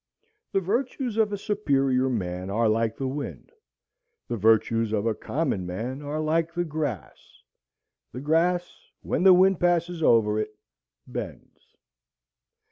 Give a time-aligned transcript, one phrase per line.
[0.51, 3.51] The virtues of a superior man are like the wind;
[4.29, 7.43] the virtues of a common man are like the grass;
[8.11, 10.57] the grass, when the wind passes over it,
[11.05, 11.75] bends."